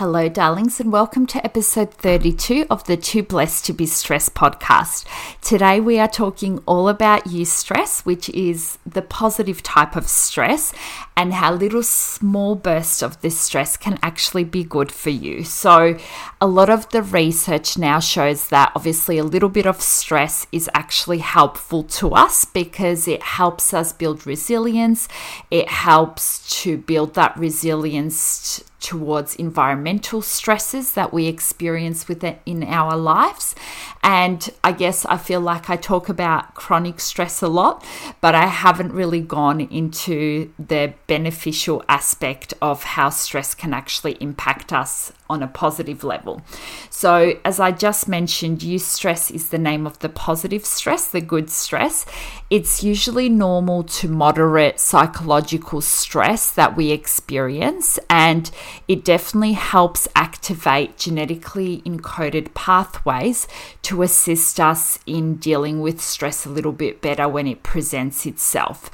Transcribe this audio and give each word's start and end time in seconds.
Hello, 0.00 0.30
darlings, 0.30 0.80
and 0.80 0.90
welcome 0.90 1.26
to 1.26 1.44
episode 1.44 1.92
32 1.92 2.64
of 2.70 2.82
the 2.84 2.96
Too 2.96 3.22
Blessed 3.22 3.66
to 3.66 3.74
Be 3.74 3.84
Stressed 3.84 4.32
podcast. 4.32 5.04
Today, 5.42 5.78
we 5.78 5.98
are 5.98 6.08
talking 6.08 6.58
all 6.64 6.88
about 6.88 7.24
eustress, 7.24 8.02
which 8.06 8.30
is 8.30 8.78
the 8.86 9.02
positive 9.02 9.62
type 9.62 9.96
of 9.96 10.08
stress, 10.08 10.72
and 11.20 11.34
how 11.34 11.52
little 11.52 11.82
small 11.82 12.54
bursts 12.54 13.02
of 13.02 13.20
this 13.20 13.38
stress 13.38 13.76
can 13.76 13.98
actually 14.02 14.42
be 14.42 14.64
good 14.64 14.90
for 14.90 15.10
you. 15.10 15.44
So, 15.44 15.98
a 16.40 16.46
lot 16.46 16.70
of 16.70 16.88
the 16.88 17.02
research 17.02 17.76
now 17.76 18.00
shows 18.00 18.48
that 18.48 18.72
obviously 18.74 19.18
a 19.18 19.24
little 19.24 19.50
bit 19.50 19.66
of 19.66 19.82
stress 19.82 20.46
is 20.50 20.70
actually 20.72 21.18
helpful 21.18 21.82
to 21.82 22.12
us 22.12 22.46
because 22.46 23.06
it 23.06 23.22
helps 23.22 23.74
us 23.74 23.92
build 23.92 24.26
resilience, 24.26 25.08
it 25.50 25.68
helps 25.68 26.62
to 26.62 26.78
build 26.78 27.12
that 27.16 27.36
resilience 27.36 28.64
towards 28.80 29.36
environmental 29.36 30.22
stresses 30.22 30.94
that 30.94 31.12
we 31.12 31.26
experience 31.26 32.08
within 32.08 32.38
in 32.46 32.64
our 32.64 32.96
lives. 32.96 33.54
And 34.02 34.48
I 34.64 34.72
guess 34.72 35.04
I 35.04 35.18
feel 35.18 35.40
like 35.40 35.68
I 35.68 35.76
talk 35.76 36.08
about 36.08 36.54
chronic 36.54 36.98
stress 36.98 37.42
a 37.42 37.48
lot, 37.48 37.84
but 38.20 38.34
I 38.34 38.46
haven't 38.46 38.92
really 38.92 39.20
gone 39.20 39.60
into 39.60 40.52
the 40.58 40.94
beneficial 41.10 41.82
aspect 41.88 42.54
of 42.62 42.84
how 42.84 43.10
stress 43.10 43.52
can 43.52 43.74
actually 43.74 44.12
impact 44.20 44.72
us 44.72 45.12
on 45.28 45.42
a 45.42 45.48
positive 45.48 46.04
level. 46.04 46.40
So, 46.88 47.32
as 47.44 47.58
I 47.58 47.72
just 47.72 48.06
mentioned, 48.06 48.60
eustress 48.60 49.28
is 49.28 49.48
the 49.48 49.58
name 49.58 49.88
of 49.88 49.98
the 49.98 50.08
positive 50.08 50.64
stress, 50.64 51.08
the 51.08 51.20
good 51.20 51.50
stress. 51.50 52.06
It's 52.48 52.84
usually 52.84 53.28
normal 53.28 53.82
to 53.98 54.06
moderate 54.06 54.78
psychological 54.78 55.80
stress 55.80 56.48
that 56.52 56.76
we 56.76 56.92
experience, 56.92 57.98
and 58.08 58.48
it 58.86 59.04
definitely 59.04 59.54
helps 59.54 60.06
activate 60.14 60.96
genetically 60.96 61.82
encoded 61.82 62.54
pathways 62.54 63.48
to 63.82 64.02
assist 64.02 64.60
us 64.60 65.00
in 65.06 65.38
dealing 65.38 65.80
with 65.80 66.00
stress 66.00 66.46
a 66.46 66.50
little 66.50 66.70
bit 66.84 67.02
better 67.02 67.26
when 67.26 67.48
it 67.48 67.64
presents 67.64 68.26
itself. 68.26 68.92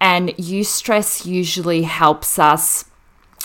And 0.00 0.30
eustress 0.30 1.26
usually 1.26 1.82
helps 1.82 2.38
us 2.38 2.86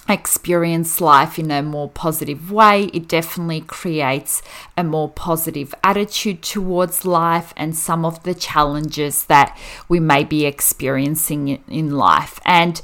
experience 0.07 1.01
life 1.01 1.39
in 1.39 1.49
a 1.49 1.63
more 1.63 1.89
positive 1.89 2.51
way. 2.51 2.85
It 2.93 3.07
definitely 3.07 3.61
creates 3.61 4.41
a 4.77 4.83
more 4.83 5.09
positive 5.09 5.73
attitude 5.83 6.43
towards 6.43 7.05
life 7.05 7.53
and 7.57 7.75
some 7.75 8.05
of 8.05 8.21
the 8.23 8.35
challenges 8.35 9.25
that 9.25 9.57
we 9.89 9.99
may 9.99 10.23
be 10.23 10.45
experiencing 10.45 11.63
in 11.67 11.91
life. 11.91 12.39
And 12.45 12.81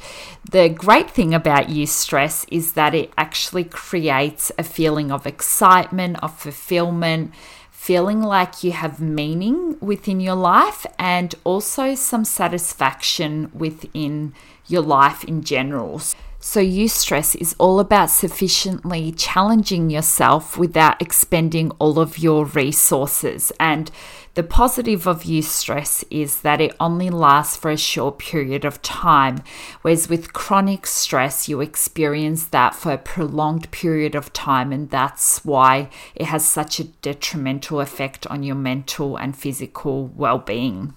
the 0.50 0.70
great 0.70 1.12
thing 1.12 1.34
about 1.34 1.68
eustress 1.68 2.46
is 2.52 2.74
that 2.74 2.96
it 2.96 3.14
actually 3.18 3.66
creates 3.66 4.52
a 4.58 4.64
feeling 4.64 5.12
of 5.12 5.28
excitement, 5.28 6.18
of 6.24 6.38
fulfillment 6.38 7.34
feeling 7.82 8.22
like 8.22 8.64
you 8.64 8.72
have 8.72 9.02
meaning 9.02 9.76
within 9.80 10.20
your 10.20 10.36
life 10.36 10.86
and 11.00 11.34
also 11.44 11.96
some 11.96 12.24
satisfaction 12.24 13.50
within 13.56 14.32
your 14.68 14.84
life 14.84 15.24
in 15.24 15.42
general. 15.42 16.00
So, 16.40 16.62
eustress 16.62 17.36
is 17.36 17.56
all 17.58 17.80
about 17.80 18.12
sufficiently 18.12 19.12
challenging 19.14 19.90
yourself 19.90 20.60
without 20.60 21.02
expending 21.02 21.72
all 21.80 21.98
of 21.98 22.20
your 22.20 22.46
resources. 22.46 23.52
And 23.60 23.90
the 24.34 24.44
positive 24.44 25.08
of 25.08 25.24
eustress 25.24 26.06
is 26.10 26.42
that 26.42 26.62
it 26.62 26.76
only 26.80 27.10
lasts 27.10 27.58
for 27.58 27.70
a 27.70 27.78
short 27.78 28.18
period 28.18 28.64
of 28.64 28.82
time, 28.82 29.44
whereas 29.82 30.08
with 30.08 30.32
chronic 30.32 30.88
stress, 30.88 31.50
you 31.50 31.60
experience 31.60 32.46
that 32.46 32.74
for 32.74 32.94
a 32.94 32.98
prolonged 32.98 33.70
period 33.72 34.16
of 34.16 34.32
time, 34.32 34.72
and 34.72 34.90
that's 34.90 35.44
why 35.44 35.90
it 36.16 36.28
has 36.28 36.46
such 36.46 36.80
a 36.80 36.86
detrimental 36.86 37.82
effect 37.82 38.26
on 38.28 38.42
your 38.44 38.56
mental 38.56 39.18
and 39.18 39.36
physical 39.36 40.08
well 40.08 40.38
being. 40.38 40.94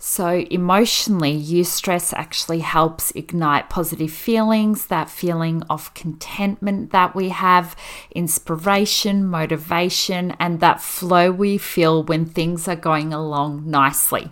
So, 0.00 0.46
emotionally, 0.48 1.36
eustress 1.36 2.12
actually 2.14 2.60
helps 2.60 3.10
ignite 3.16 3.68
positive 3.68 4.12
feelings, 4.12 4.86
that 4.86 5.10
feeling 5.10 5.64
of 5.68 5.92
contentment 5.94 6.92
that 6.92 7.16
we 7.16 7.30
have, 7.30 7.74
inspiration, 8.12 9.26
motivation, 9.26 10.36
and 10.38 10.60
that 10.60 10.80
flow 10.80 11.32
we 11.32 11.58
feel 11.58 12.04
when 12.04 12.26
things 12.26 12.68
are 12.68 12.76
going 12.76 13.12
along 13.12 13.68
nicely. 13.68 14.30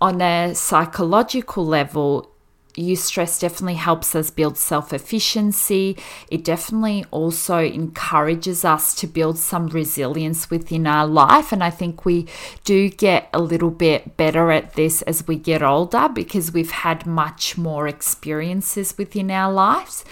On 0.00 0.22
a 0.22 0.54
psychological 0.54 1.66
level, 1.66 2.30
eustress 2.80 3.40
definitely 3.40 3.74
helps 3.74 4.14
us 4.14 4.30
build 4.30 4.56
self 4.56 4.92
efficiency. 4.92 5.96
It 6.30 6.44
definitely 6.44 7.04
also 7.10 7.58
encourages 7.58 8.64
us 8.64 8.94
to 8.96 9.06
build 9.06 9.38
some 9.38 9.68
resilience 9.68 10.50
within 10.50 10.86
our 10.86 11.06
life. 11.06 11.52
And 11.52 11.62
I 11.62 11.70
think 11.70 12.04
we 12.04 12.26
do 12.64 12.88
get 12.88 13.28
a 13.32 13.40
little 13.40 13.70
bit 13.70 14.16
better 14.16 14.50
at 14.50 14.74
this 14.74 15.02
as 15.02 15.26
we 15.26 15.36
get 15.36 15.62
older 15.62 16.08
because 16.08 16.52
we've 16.52 16.70
had 16.70 17.06
much 17.06 17.56
more 17.56 17.86
experiences 17.86 18.96
within 18.96 19.30
our 19.30 19.52
lives. 19.52 20.04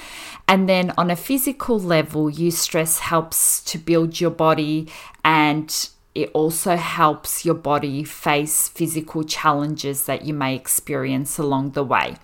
And 0.46 0.68
then 0.68 0.92
on 0.96 1.10
a 1.10 1.16
physical 1.16 1.78
level, 1.78 2.30
eustress 2.30 3.00
helps 3.00 3.62
to 3.64 3.78
build 3.78 4.20
your 4.20 4.30
body 4.30 4.88
and 5.24 5.90
it 6.18 6.32
also 6.34 6.74
helps 6.74 7.44
your 7.44 7.54
body 7.54 8.02
face 8.02 8.68
physical 8.68 9.22
challenges 9.22 10.06
that 10.06 10.24
you 10.24 10.34
may 10.34 10.56
experience 10.56 11.38
along 11.38 11.70
the 11.70 11.84
way. 11.84 12.16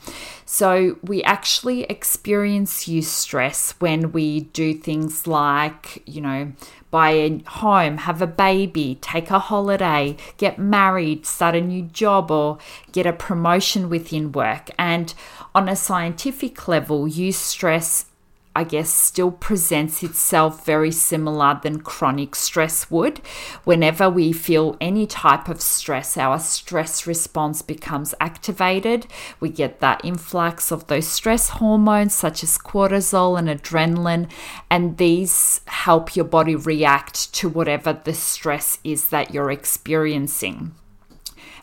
So, 0.44 0.98
we 1.04 1.22
actually 1.22 1.84
experience 1.84 2.86
eustress 2.86 3.74
when 3.78 4.10
we 4.10 4.40
do 4.40 4.74
things 4.74 5.28
like, 5.28 6.02
you 6.06 6.20
know, 6.20 6.52
buy 6.90 7.10
a 7.10 7.38
home, 7.46 7.98
have 7.98 8.20
a 8.20 8.26
baby, 8.26 8.98
take 9.00 9.30
a 9.30 9.38
holiday, 9.38 10.16
get 10.38 10.58
married, 10.58 11.24
start 11.24 11.54
a 11.54 11.60
new 11.60 11.82
job, 11.82 12.32
or 12.32 12.58
get 12.90 13.06
a 13.06 13.12
promotion 13.12 13.88
within 13.88 14.32
work. 14.32 14.70
And 14.76 15.14
on 15.54 15.68
a 15.68 15.76
scientific 15.76 16.66
level, 16.66 17.06
eustress 17.06 18.06
I 18.56 18.64
guess, 18.64 18.88
still 18.88 19.32
presents 19.32 20.02
itself 20.02 20.64
very 20.64 20.92
similar 20.92 21.58
than 21.62 21.80
chronic 21.80 22.36
stress 22.36 22.90
would. 22.90 23.20
Whenever 23.64 24.08
we 24.08 24.32
feel 24.32 24.76
any 24.80 25.06
type 25.06 25.48
of 25.48 25.60
stress, 25.60 26.16
our 26.16 26.38
stress 26.38 27.06
response 27.06 27.62
becomes 27.62 28.14
activated. 28.20 29.06
We 29.40 29.48
get 29.48 29.80
that 29.80 30.04
influx 30.04 30.70
of 30.70 30.86
those 30.86 31.08
stress 31.08 31.48
hormones 31.48 32.14
such 32.14 32.44
as 32.44 32.56
cortisol 32.56 33.38
and 33.38 33.48
adrenaline, 33.48 34.30
and 34.70 34.98
these 34.98 35.60
help 35.66 36.14
your 36.14 36.24
body 36.24 36.54
react 36.54 37.32
to 37.34 37.48
whatever 37.48 37.92
the 37.92 38.14
stress 38.14 38.78
is 38.84 39.08
that 39.08 39.34
you're 39.34 39.50
experiencing. 39.50 40.74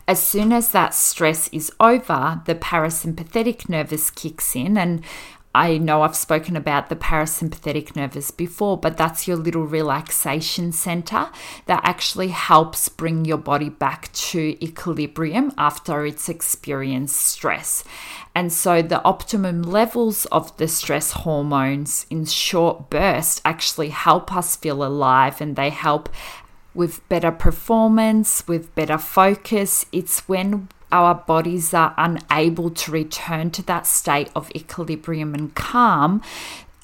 As 0.08 0.20
soon 0.20 0.52
as 0.52 0.72
that 0.72 0.94
stress 0.94 1.48
is 1.48 1.70
over, 1.78 2.42
the 2.44 2.56
parasympathetic 2.56 3.68
nervous 3.68 4.10
kicks 4.10 4.56
in, 4.56 4.76
and 4.76 5.02
I 5.54 5.76
know 5.76 6.02
I've 6.02 6.16
spoken 6.16 6.56
about 6.56 6.88
the 6.88 6.96
parasympathetic 6.96 7.94
nervous 7.94 8.30
before, 8.30 8.78
but 8.78 8.96
that's 8.96 9.28
your 9.28 9.36
little 9.36 9.66
relaxation 9.66 10.72
center 10.72 11.28
that 11.66 11.82
actually 11.84 12.28
helps 12.28 12.88
bring 12.88 13.26
your 13.26 13.36
body 13.36 13.68
back 13.68 14.10
to 14.12 14.56
equilibrium 14.64 15.52
after 15.58 16.06
it's 16.06 16.30
experienced 16.30 17.16
stress. 17.16 17.84
And 18.34 18.50
so 18.50 18.80
the 18.80 19.04
optimum 19.04 19.60
levels 19.62 20.24
of 20.26 20.56
the 20.56 20.68
stress 20.68 21.12
hormones 21.12 22.06
in 22.08 22.24
short 22.24 22.88
bursts 22.88 23.42
actually 23.44 23.90
help 23.90 24.34
us 24.34 24.56
feel 24.56 24.82
alive 24.82 25.42
and 25.42 25.54
they 25.54 25.68
help 25.68 26.08
with 26.74 27.06
better 27.08 27.30
performance, 27.30 28.46
with 28.46 28.74
better 28.74 28.98
focus. 28.98 29.86
It's 29.92 30.28
when 30.28 30.68
our 30.90 31.14
bodies 31.14 31.72
are 31.72 31.94
unable 31.96 32.70
to 32.70 32.92
return 32.92 33.50
to 33.50 33.62
that 33.62 33.86
state 33.86 34.30
of 34.36 34.50
equilibrium 34.54 35.34
and 35.34 35.54
calm, 35.54 36.22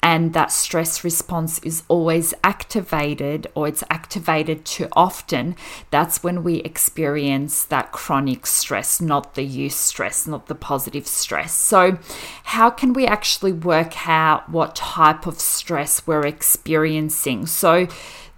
and 0.01 0.33
that 0.33 0.51
stress 0.51 1.03
response 1.03 1.59
is 1.59 1.83
always 1.89 2.33
activated 2.43 3.47
or 3.53 3.67
it's 3.67 3.83
activated 3.89 4.63
too 4.63 4.87
often, 4.93 5.55
that's 5.91 6.23
when 6.23 6.41
we 6.41 6.55
experience 6.59 7.65
that 7.65 7.91
chronic 7.91 8.47
stress, 8.47 9.01
not 9.01 9.35
the 9.35 9.45
eustress, 9.45 10.25
not 10.25 10.47
the 10.47 10.55
positive 10.55 11.05
stress. 11.05 11.53
So, 11.53 11.99
how 12.45 12.69
can 12.69 12.93
we 12.93 13.05
actually 13.05 13.51
work 13.51 14.07
out 14.07 14.49
what 14.49 14.75
type 14.75 15.27
of 15.27 15.39
stress 15.39 16.07
we're 16.07 16.25
experiencing? 16.25 17.45
So, 17.45 17.87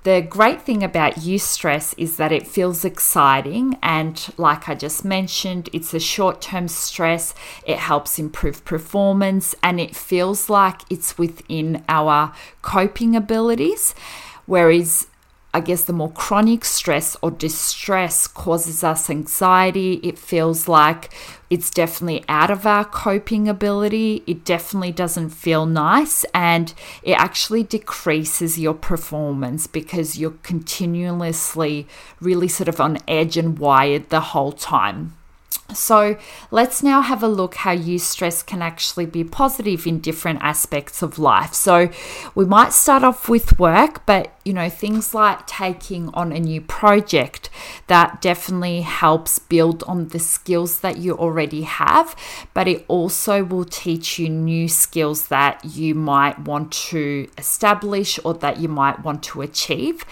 the 0.04 0.22
great 0.22 0.62
thing 0.64 0.84
about 0.84 1.16
eustress 1.16 1.94
is 1.96 2.18
that 2.18 2.32
it 2.32 2.48
feels 2.48 2.84
exciting, 2.84 3.78
and 3.84 4.34
like 4.38 4.68
I 4.68 4.74
just 4.74 5.06
mentioned, 5.06 5.70
it's 5.74 5.94
a 5.94 6.00
short 6.00 6.42
term 6.42 6.68
stress. 6.68 7.36
It 7.66 7.78
helps 7.78 8.18
improve 8.18 8.66
performance, 8.66 9.54
and 9.62 9.80
it 9.80 9.96
feels 9.96 10.50
like 10.50 10.82
it's 10.90 11.18
within 11.20 11.84
our 11.88 12.34
coping 12.64 13.16
abilities. 13.16 13.94
Whereas 14.48 15.08
I 15.54 15.60
guess 15.60 15.84
the 15.84 15.94
more 15.94 16.12
chronic 16.12 16.64
stress 16.64 17.18
or 17.22 17.30
distress 17.30 18.26
causes 18.26 18.86
us 18.86 19.10
anxiety. 19.10 19.96
It 20.02 20.18
feels 20.18 20.70
like 20.70 21.14
it's 21.50 21.70
definitely 21.70 22.24
out 22.30 22.50
of 22.50 22.66
our 22.66 22.86
coping 22.86 23.50
ability. 23.50 24.24
It 24.26 24.46
definitely 24.46 24.94
doesn't 24.94 25.32
feel 25.32 25.66
nice 25.66 26.24
and 26.34 26.74
it 27.04 27.14
actually 27.14 27.64
decreases 27.64 28.58
your 28.58 28.74
performance 28.74 29.68
because 29.68 30.18
you're 30.18 30.38
continuously 30.44 31.86
really 32.22 32.48
sort 32.48 32.70
of 32.70 32.80
on 32.80 33.00
edge 33.06 33.36
and 33.36 33.60
wired 33.60 34.10
the 34.10 34.22
whole 34.22 34.54
time. 34.54 35.18
So 35.74 36.18
let's 36.50 36.84
now 36.84 37.02
have 37.02 37.24
a 37.24 37.28
look 37.28 37.56
how 37.56 37.76
eustress 37.76 38.46
can 38.46 38.62
actually 38.62 39.06
be 39.06 39.24
positive 39.24 39.88
in 39.88 40.00
different 40.00 40.42
aspects 40.42 41.02
of 41.02 41.20
life. 41.20 41.54
So 41.54 41.90
we 42.36 42.46
might 42.46 42.74
start 42.74 43.04
off 43.04 43.30
with 43.30 43.60
work, 43.60 44.06
but 44.06 44.34
you 44.44 44.54
know, 44.54 44.70
things 44.70 45.14
like 45.14 45.46
taking 45.46 46.10
on 46.14 46.32
a 46.32 46.40
new 46.40 46.62
project 46.62 47.50
that 47.88 48.22
definitely 48.22 48.82
helps 48.82 49.38
build 49.38 49.84
on 49.84 50.08
the 50.08 50.20
skills 50.20 50.80
that 50.80 50.98
you 50.98 51.16
already 51.16 51.62
have, 51.62 52.16
but 52.54 52.68
it 52.68 52.84
also 52.88 53.44
will 53.44 53.66
teach 53.66 54.18
you 54.18 54.30
new 54.30 54.68
skills 54.68 55.28
that 55.28 55.64
you 55.64 55.94
might 55.94 56.40
want 56.40 56.72
to 56.72 57.28
establish 57.38 58.20
or 58.24 58.34
that 58.34 58.60
you 58.60 58.68
might 58.68 59.04
want 59.04 59.22
to 59.22 59.42
achieve. 59.42 60.04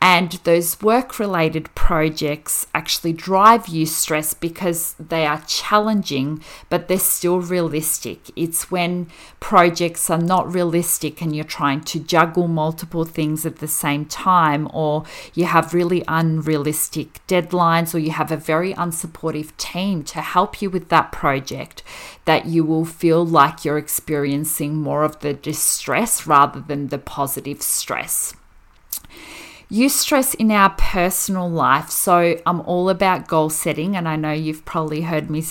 And 0.00 0.32
those 0.44 0.80
work 0.82 1.18
related 1.18 1.74
projects 1.74 2.66
actually 2.74 3.12
drive 3.12 3.64
eustress 3.64 4.38
because 4.38 4.94
they 5.08 5.26
are 5.26 5.42
challenging, 5.46 6.42
but 6.68 6.88
they're 6.88 6.98
still 6.98 7.40
realistic. 7.40 8.30
It's 8.36 8.70
when 8.70 9.08
projects 9.40 10.10
are 10.10 10.18
not 10.18 10.52
realistic 10.52 11.20
and 11.20 11.34
you're 11.34 11.44
trying 11.44 11.82
to 11.82 12.00
juggle 12.00 12.48
multiple 12.48 13.04
things 13.04 13.44
at 13.44 13.58
the 13.58 13.68
same 13.68 14.04
time, 14.04 14.68
or 14.72 15.04
you 15.34 15.46
have 15.46 15.74
really 15.74 16.02
unrealistic 16.08 17.20
deadlines, 17.26 17.94
or 17.94 17.98
you 17.98 18.10
have 18.10 18.32
a 18.32 18.36
very 18.36 18.74
unsupportive 18.74 19.56
team 19.56 20.02
to 20.04 20.20
help 20.20 20.60
you 20.60 20.70
with 20.70 20.88
that 20.88 21.12
project, 21.12 21.82
that 22.24 22.46
you 22.46 22.64
will 22.64 22.84
feel 22.84 23.24
like 23.24 23.64
you're 23.64 23.78
experiencing 23.78 24.76
more 24.76 25.04
of 25.04 25.20
the 25.20 25.34
distress 25.34 26.26
rather 26.26 26.60
than 26.60 26.88
the 26.88 26.98
positive 26.98 27.62
stress 27.62 28.34
eustress 29.74 30.34
in 30.36 30.50
our 30.50 30.70
personal 30.70 31.50
life. 31.50 31.90
So 31.90 32.40
I'm 32.46 32.60
all 32.60 32.88
about 32.88 33.26
goal 33.26 33.50
setting, 33.50 33.96
and 33.96 34.08
I 34.08 34.16
know 34.16 34.32
you've 34.32 34.64
probably 34.64 35.02
heard 35.02 35.28
me 35.28 35.42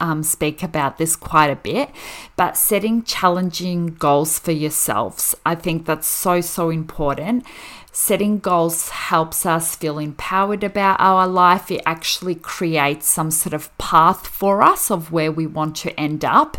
um, 0.00 0.22
speak 0.22 0.62
about 0.62 0.98
this 0.98 1.16
quite 1.16 1.50
a 1.50 1.56
bit, 1.56 1.90
but 2.36 2.56
setting 2.56 3.02
challenging 3.02 3.88
goals 3.88 4.38
for 4.38 4.52
yourselves. 4.52 5.34
I 5.44 5.54
think 5.54 5.86
that's 5.86 6.06
so, 6.06 6.40
so 6.40 6.70
important. 6.70 7.44
Setting 7.92 8.38
goals 8.38 8.90
helps 8.90 9.44
us 9.44 9.74
feel 9.74 9.98
empowered 9.98 10.62
about 10.62 11.00
our 11.00 11.26
life. 11.26 11.70
It 11.70 11.82
actually 11.84 12.36
creates 12.36 13.08
some 13.08 13.32
sort 13.32 13.52
of 13.52 13.76
path 13.78 14.28
for 14.28 14.62
us 14.62 14.90
of 14.90 15.10
where 15.10 15.32
we 15.32 15.46
want 15.46 15.74
to 15.78 15.98
end 15.98 16.24
up. 16.24 16.56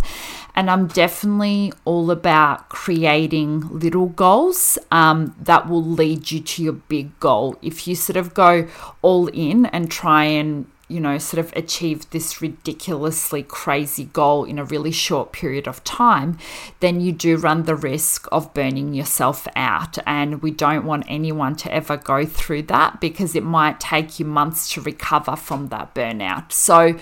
And 0.55 0.69
I'm 0.69 0.87
definitely 0.87 1.71
all 1.85 2.11
about 2.11 2.67
creating 2.67 3.61
little 3.69 4.07
goals 4.07 4.77
um, 4.91 5.33
that 5.39 5.69
will 5.69 5.83
lead 5.83 6.31
you 6.31 6.41
to 6.41 6.63
your 6.63 6.73
big 6.73 7.17
goal. 7.21 7.55
If 7.61 7.87
you 7.87 7.95
sort 7.95 8.17
of 8.17 8.33
go 8.33 8.67
all 9.01 9.27
in 9.27 9.67
and 9.67 9.89
try 9.89 10.25
and 10.25 10.65
you 10.91 10.99
know, 10.99 11.17
sort 11.17 11.43
of 11.45 11.53
achieve 11.55 12.09
this 12.09 12.41
ridiculously 12.41 13.43
crazy 13.43 14.05
goal 14.05 14.43
in 14.43 14.59
a 14.59 14.65
really 14.65 14.91
short 14.91 15.31
period 15.31 15.67
of 15.67 15.83
time, 15.83 16.37
then 16.81 16.99
you 16.99 17.11
do 17.11 17.37
run 17.37 17.63
the 17.63 17.75
risk 17.75 18.27
of 18.31 18.53
burning 18.53 18.93
yourself 18.93 19.47
out. 19.55 19.97
And 20.05 20.41
we 20.41 20.51
don't 20.51 20.85
want 20.85 21.05
anyone 21.07 21.55
to 21.57 21.73
ever 21.73 21.97
go 21.97 22.25
through 22.25 22.63
that 22.63 22.99
because 22.99 23.35
it 23.35 23.43
might 23.43 23.79
take 23.79 24.19
you 24.19 24.25
months 24.25 24.71
to 24.73 24.81
recover 24.81 25.35
from 25.35 25.69
that 25.69 25.95
burnout. 25.95 26.51
So, 26.51 26.99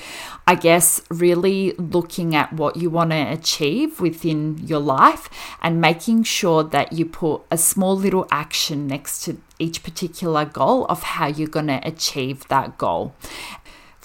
I 0.47 0.55
guess 0.55 1.01
really 1.09 1.73
looking 1.73 2.35
at 2.35 2.53
what 2.53 2.75
you 2.75 2.89
want 2.89 3.11
to 3.11 3.31
achieve 3.31 3.99
within 3.99 4.57
your 4.65 4.79
life 4.79 5.29
and 5.61 5.81
making 5.81 6.23
sure 6.23 6.63
that 6.63 6.93
you 6.93 7.05
put 7.05 7.41
a 7.51 7.57
small 7.57 7.95
little 7.95 8.27
action 8.31 8.87
next 8.87 9.23
to 9.25 9.37
each 9.59 9.83
particular 9.83 10.45
goal 10.45 10.85
of 10.85 11.03
how 11.03 11.27
you're 11.27 11.47
going 11.47 11.67
to 11.67 11.79
achieve 11.87 12.47
that 12.47 12.77
goal 12.77 13.13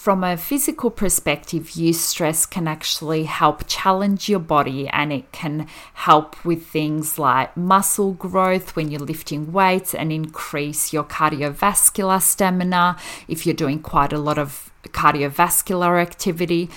from 0.05 0.23
a 0.23 0.37
physical 0.37 0.91
perspective, 0.91 1.63
eustress 1.69 2.47
can 2.47 2.67
actually 2.67 3.23
help 3.23 3.63
challenge 3.65 4.29
your 4.29 4.37
body 4.39 4.87
and 4.89 5.11
it 5.11 5.31
can 5.31 5.65
help 5.95 6.45
with 6.45 6.63
things 6.63 7.17
like 7.17 7.57
muscle 7.57 8.13
growth 8.13 8.75
when 8.75 8.91
you're 8.91 8.99
lifting 8.99 9.51
weights 9.51 9.95
and 9.95 10.11
increase 10.11 10.93
your 10.93 11.03
cardiovascular 11.03 12.21
stamina 12.21 12.95
if 13.27 13.47
you're 13.47 13.55
doing 13.55 13.79
quite 13.79 14.13
a 14.13 14.19
lot 14.19 14.37
of 14.37 14.71
cardiovascular 14.89 15.99
activity. 15.99 16.69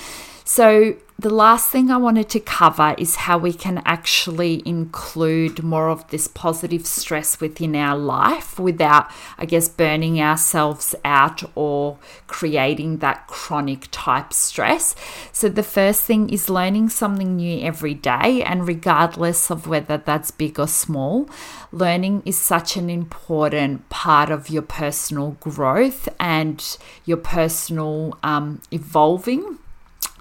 So, 0.50 0.96
the 1.18 1.28
last 1.28 1.68
thing 1.70 1.90
I 1.90 1.98
wanted 1.98 2.30
to 2.30 2.40
cover 2.40 2.94
is 2.96 3.16
how 3.16 3.36
we 3.36 3.52
can 3.52 3.82
actually 3.84 4.62
include 4.64 5.62
more 5.62 5.90
of 5.90 6.08
this 6.08 6.26
positive 6.26 6.86
stress 6.86 7.38
within 7.38 7.76
our 7.76 7.98
life 7.98 8.58
without, 8.58 9.10
I 9.36 9.44
guess, 9.44 9.68
burning 9.68 10.22
ourselves 10.22 10.94
out 11.04 11.42
or 11.54 11.98
creating 12.28 12.98
that 12.98 13.26
chronic 13.26 13.88
type 13.90 14.32
stress. 14.32 14.94
So, 15.32 15.50
the 15.50 15.62
first 15.62 16.04
thing 16.04 16.30
is 16.30 16.48
learning 16.48 16.88
something 16.88 17.36
new 17.36 17.60
every 17.60 17.92
day, 17.92 18.42
and 18.42 18.66
regardless 18.66 19.50
of 19.50 19.66
whether 19.66 19.98
that's 19.98 20.30
big 20.30 20.58
or 20.58 20.66
small, 20.66 21.28
learning 21.72 22.22
is 22.24 22.38
such 22.38 22.74
an 22.78 22.88
important 22.88 23.86
part 23.90 24.30
of 24.30 24.48
your 24.48 24.62
personal 24.62 25.32
growth 25.40 26.08
and 26.18 26.78
your 27.04 27.18
personal 27.18 28.18
um, 28.22 28.62
evolving 28.72 29.58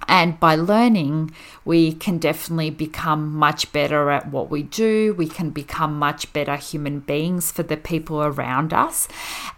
and 0.07 0.39
by 0.39 0.55
learning, 0.55 1.31
we 1.65 1.91
can 1.91 2.17
definitely 2.17 2.69
become 2.69 3.35
much 3.35 3.73
better 3.73 4.09
at 4.09 4.29
what 4.29 4.49
we 4.49 4.63
do. 4.63 5.13
We 5.17 5.27
can 5.27 5.49
become 5.49 5.99
much 5.99 6.31
better 6.31 6.55
human 6.55 7.01
beings 7.01 7.51
for 7.51 7.63
the 7.63 7.75
people 7.75 8.23
around 8.23 8.73
us. 8.73 9.09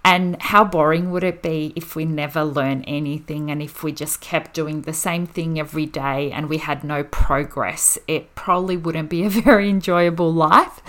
And 0.03 0.41
how 0.41 0.63
boring 0.63 1.11
would 1.11 1.23
it 1.23 1.43
be 1.43 1.71
if 1.75 1.95
we 1.95 2.05
never 2.05 2.43
learn 2.43 2.83
anything 2.85 3.51
and 3.51 3.61
if 3.61 3.83
we 3.83 3.91
just 3.91 4.21
kept 4.21 4.55
doing 4.55 4.81
the 4.81 4.93
same 4.93 5.27
thing 5.27 5.59
every 5.59 5.85
day 5.85 6.31
and 6.31 6.49
we 6.49 6.57
had 6.57 6.83
no 6.83 7.03
progress? 7.03 7.99
It 8.07 8.33
probably 8.33 8.75
wouldn't 8.75 9.09
be 9.09 9.23
a 9.23 9.29
very 9.49 9.69
enjoyable 9.69 10.33
life. 10.33 10.81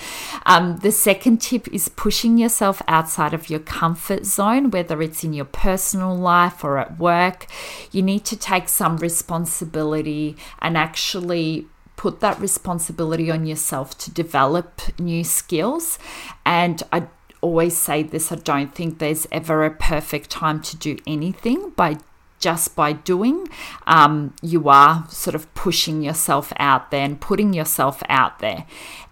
Um, 0.47 0.79
the 0.79 0.93
second 0.93 1.43
tip 1.43 1.69
is 1.69 1.90
pushing 1.90 2.38
yourself 2.38 2.81
outside 2.88 3.35
of 3.35 3.50
your 3.50 3.61
comfort 3.61 4.25
zone, 4.25 4.71
whether 4.71 5.02
it's 5.02 5.23
in 5.23 5.35
your 5.35 5.45
personal 5.45 6.17
life 6.17 6.64
or 6.64 6.79
at 6.79 6.99
work. 6.99 7.47
You 7.93 8.00
need 8.00 8.25
to 8.25 8.37
take 8.37 8.71
some 8.71 8.97
responsibility 8.97 9.50
and 10.61 10.76
actually 10.76 11.66
put 11.97 12.21
that 12.21 12.40
responsibility 12.40 13.30
on 13.30 13.47
yourself 13.47 13.99
to 13.99 14.11
develop 14.11 14.80
new 14.99 15.23
skills. 15.23 15.99
And 16.47 16.83
I 16.92 17.09
always 17.42 17.76
say 17.76 18.02
this 18.02 18.33
I 18.33 18.37
don't 18.37 18.75
think 18.75 18.99
there's 18.99 19.26
ever 19.30 19.64
a 19.64 19.71
perfect 19.71 20.30
time 20.30 20.62
to 20.62 20.76
do 20.76 20.97
anything. 21.07 21.71
By 21.71 21.99
just 22.40 22.75
by 22.75 22.92
doing, 22.92 23.47
um, 23.87 24.35
you 24.42 24.68
are 24.68 25.06
sort 25.09 25.35
of 25.35 25.52
pushing 25.54 26.02
yourself 26.02 26.52
out 26.56 26.90
there 26.90 27.04
and 27.04 27.20
putting 27.20 27.52
yourself 27.52 28.02
out 28.09 28.38
there. 28.40 28.64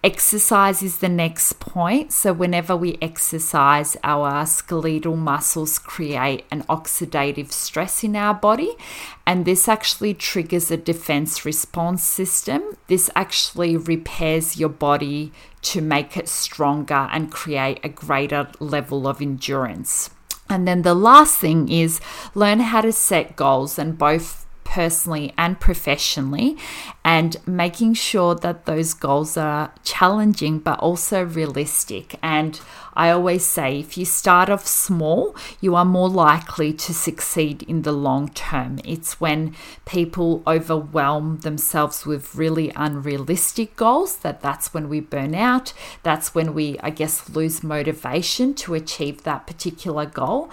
Exercise 0.03 0.83
is 0.83 0.99
the 0.99 1.09
next 1.09 1.61
point. 1.61 2.13
So, 2.13 2.33
whenever 2.33 2.77
we 2.77 2.99
exercise, 3.03 3.97
our 4.03 4.47
skeletal 4.47 5.17
muscles 5.17 5.79
create 5.79 6.45
an 6.51 6.63
oxidative 6.65 7.53
stress 7.53 8.03
in 8.03 8.17
our 8.17 8.35
body, 8.35 8.77
and 9.27 9.45
this 9.45 9.69
actually 9.69 10.15
triggers 10.15 10.71
a 10.71 10.77
defense 10.77 11.45
response 11.45 12.03
system. 12.03 12.63
This 12.87 13.11
actually 13.15 13.77
repairs 13.77 14.57
your 14.57 14.71
body 14.71 15.33
to 15.63 15.83
make 15.83 16.17
it 16.17 16.29
stronger 16.29 17.09
and 17.13 17.31
create 17.31 17.81
a 17.85 17.89
greater 17.89 18.49
level 18.61 19.07
of 19.07 19.21
endurance. 19.21 20.11
And 20.51 20.67
then 20.67 20.83
the 20.83 20.95
last 20.95 21.39
thing 21.39 21.69
is 21.69 22.01
learn 22.35 22.61
how 22.61 22.81
to 22.81 22.93
set 22.93 23.37
goals 23.37 23.79
and 23.79 23.99
both 23.99 24.48
personally 24.69 25.33
and 25.39 25.59
professionally, 25.59 26.57
and 27.03 27.37
making 27.47 27.95
sure 27.95 28.35
that 28.35 28.67
those 28.67 28.93
goals 28.93 29.37
are 29.37 29.73
challenging 29.83 30.59
but 30.59 30.79
also 30.79 31.25
realistic. 31.25 32.17
And 32.23 32.61
I 32.93 33.11
always 33.11 33.47
say 33.47 33.79
if 33.79 33.97
you 33.97 34.05
start 34.05 34.51
off 34.51 34.67
small, 34.67 35.35
you 35.61 35.75
are 35.75 35.87
more 35.87 36.11
likely 36.11 36.75
to 36.75 36.93
succeed 36.93 37.63
in 37.63 37.83
the 37.83 37.93
long 37.93 38.29
term. 38.29 38.79
It's 38.85 39.19
when 39.19 39.55
people 39.87 40.43
overwhelm 40.47 41.39
themselves 41.39 42.05
with 42.05 42.35
really 42.35 42.71
unrealistic 42.77 43.75
goals 43.75 44.19
that 44.19 44.43
that's 44.43 44.75
when 44.75 44.91
we 44.91 45.01
burn 45.01 45.35
out. 45.35 45.73
That's 46.03 46.35
when 46.35 46.53
we, 46.53 46.79
I 46.81 46.91
guess, 46.91 47.31
lose 47.31 47.63
motivation 47.63 48.53
to 48.55 48.75
achieve 48.75 49.23
that 49.23 49.47
particular 49.47 50.05
goal. 50.05 50.51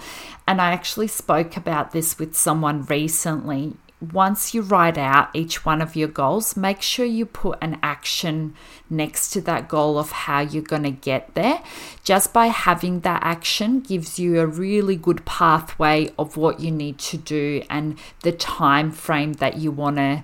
And 0.48 0.60
I 0.60 0.70
actually 0.72 1.08
spoke 1.08 1.56
about 1.56 1.90
this 1.90 2.18
with 2.18 2.34
someone 2.34 2.84
recently 2.84 3.74
once 4.00 4.52
you 4.52 4.60
write 4.60 4.98
out 4.98 5.30
each 5.32 5.64
one 5.64 5.80
of 5.80 5.96
your 5.96 6.08
goals, 6.08 6.56
make 6.56 6.82
sure 6.82 7.06
you 7.06 7.24
put 7.24 7.56
an 7.62 7.78
action 7.82 8.54
next 8.90 9.30
to 9.30 9.40
that 9.40 9.68
goal 9.68 9.98
of 9.98 10.12
how 10.12 10.40
you're 10.40 10.62
going 10.62 10.82
to 10.82 10.90
get 10.90 11.34
there. 11.34 11.62
Just 12.04 12.32
by 12.32 12.48
having 12.48 13.00
that 13.00 13.22
action 13.22 13.80
gives 13.80 14.18
you 14.18 14.38
a 14.38 14.46
really 14.46 14.96
good 14.96 15.24
pathway 15.24 16.10
of 16.18 16.36
what 16.36 16.60
you 16.60 16.70
need 16.70 16.98
to 16.98 17.16
do 17.16 17.62
and 17.70 17.98
the 18.22 18.32
time 18.32 18.92
frame 18.92 19.34
that 19.34 19.56
you 19.56 19.70
want 19.70 19.96
to, 19.96 20.22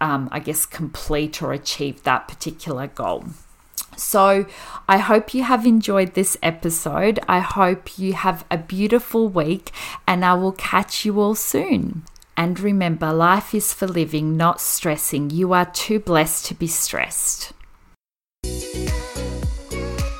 um, 0.00 0.28
I 0.30 0.38
guess, 0.38 0.64
complete 0.64 1.42
or 1.42 1.52
achieve 1.52 2.04
that 2.04 2.28
particular 2.28 2.86
goal. 2.86 3.24
So, 3.96 4.46
I 4.88 4.98
hope 4.98 5.34
you 5.34 5.42
have 5.42 5.66
enjoyed 5.66 6.14
this 6.14 6.36
episode. 6.40 7.18
I 7.26 7.40
hope 7.40 7.98
you 7.98 8.12
have 8.12 8.44
a 8.48 8.56
beautiful 8.56 9.28
week, 9.28 9.72
and 10.06 10.24
I 10.24 10.34
will 10.34 10.52
catch 10.52 11.04
you 11.04 11.20
all 11.20 11.34
soon. 11.34 12.04
And 12.38 12.60
remember, 12.60 13.12
life 13.12 13.52
is 13.52 13.72
for 13.72 13.88
living, 13.88 14.36
not 14.36 14.60
stressing. 14.60 15.30
You 15.30 15.52
are 15.54 15.66
too 15.66 15.98
blessed 15.98 16.46
to 16.46 16.54
be 16.54 16.68
stressed. 16.68 17.52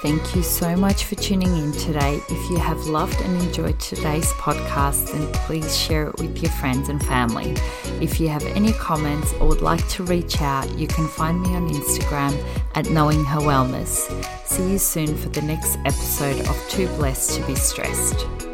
Thank 0.03 0.35
you 0.35 0.43
so 0.43 0.75
much 0.75 1.05
for 1.05 1.15
tuning 1.15 1.57
in 1.57 1.71
today. 1.71 2.21
If 2.29 2.51
you 2.51 2.57
have 2.59 2.87
loved 2.87 3.21
and 3.21 3.41
enjoyed 3.41 3.79
today's 3.79 4.33
podcast, 4.33 5.13
then 5.13 5.33
please 5.47 5.77
share 5.77 6.09
it 6.09 6.19
with 6.19 6.43
your 6.43 6.51
friends 6.53 6.89
and 6.89 7.01
family. 7.07 7.55
If 8.01 8.19
you 8.19 8.29
have 8.29 8.45
any 8.47 8.73
comments 8.73 9.33
or 9.35 9.47
would 9.47 9.63
like 9.63 9.87
to 9.91 10.03
reach 10.03 10.43
out, 10.43 10.77
you 10.77 10.89
can 10.89 11.07
find 11.07 11.41
me 11.41 11.55
on 11.55 11.69
Instagram 11.69 12.37
at 12.75 12.91
Knowing 12.91 13.25
Her 13.25 13.39
Wellness. 13.39 14.11
See 14.45 14.73
you 14.73 14.79
soon 14.79 15.17
for 15.17 15.29
the 15.29 15.43
next 15.43 15.79
episode 15.85 16.41
of 16.49 16.69
Too 16.69 16.89
Blessed 16.97 17.37
to 17.37 17.47
Be 17.47 17.55
Stressed. 17.55 18.48